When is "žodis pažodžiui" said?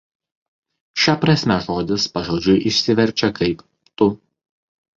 1.67-2.65